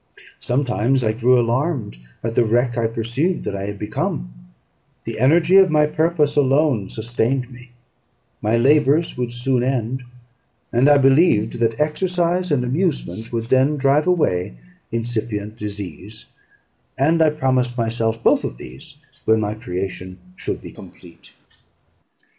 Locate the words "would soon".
9.15-9.61